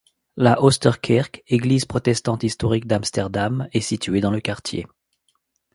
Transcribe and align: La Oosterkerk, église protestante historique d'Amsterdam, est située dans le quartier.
La 0.35 0.59
Oosterkerk, 0.63 1.43
église 1.47 1.85
protestante 1.85 2.41
historique 2.41 2.87
d'Amsterdam, 2.87 3.67
est 3.71 3.81
située 3.81 4.19
dans 4.19 4.31
le 4.31 4.41
quartier. 4.41 4.87